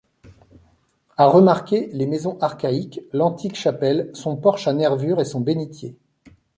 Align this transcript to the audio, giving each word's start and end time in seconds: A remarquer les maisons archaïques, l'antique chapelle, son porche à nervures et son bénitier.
A 1.15 1.27
remarquer 1.27 1.91
les 1.93 2.07
maisons 2.07 2.39
archaïques, 2.41 3.01
l'antique 3.13 3.55
chapelle, 3.55 4.09
son 4.15 4.35
porche 4.35 4.67
à 4.67 4.73
nervures 4.73 5.21
et 5.21 5.25
son 5.25 5.41
bénitier. 5.41 5.95